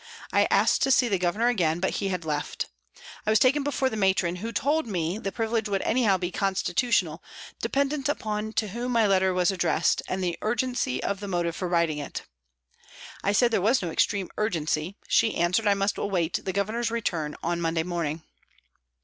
[0.33, 2.65] I asked to see the Governor again, but he had left.
[3.23, 7.23] I was taken before the Matron, who told me the privilege would anyhow be conditional,
[7.61, 11.67] dependent upon to whom my letter was addressed and the urgency of the motive for
[11.67, 12.23] writing it.
[13.23, 17.35] I said there was no extreme urgency; she answered I must await the Governor's return
[17.43, 18.23] on Monday morning.